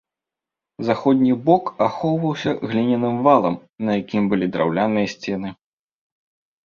Заходні 0.87 1.29
бок 1.49 1.65
ахоўваўся 1.89 2.55
гліняным 2.71 3.15
валам, 3.29 3.55
на 3.89 4.01
якім 4.01 4.23
былі 4.33 4.51
драўляныя 4.57 5.07
сцены. 5.17 5.49